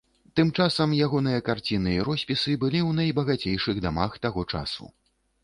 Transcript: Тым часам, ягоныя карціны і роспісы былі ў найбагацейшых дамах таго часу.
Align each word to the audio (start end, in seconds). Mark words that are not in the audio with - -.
Тым 0.39 0.47
часам, 0.63 0.95
ягоныя 1.07 1.43
карціны 1.49 1.93
і 1.97 2.07
роспісы 2.07 2.57
былі 2.65 2.81
ў 2.87 2.91
найбагацейшых 3.01 3.75
дамах 3.87 4.19
таго 4.27 4.49
часу. 4.53 4.93